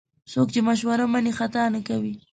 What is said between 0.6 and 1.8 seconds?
مشوره مني، خطا نه